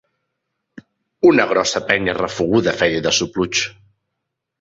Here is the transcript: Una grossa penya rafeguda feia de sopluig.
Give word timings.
Una 1.31 1.45
grossa 1.51 1.81
penya 1.89 2.15
rafeguda 2.21 2.73
feia 2.79 3.05
de 3.09 3.13
sopluig. 3.19 3.61